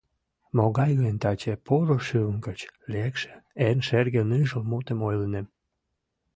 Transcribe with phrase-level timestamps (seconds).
[0.57, 2.59] Могай гын таче поро шӱм гыч
[2.93, 3.31] лекше
[3.67, 5.47] Эн шерге ныжыл мутым ойлынем…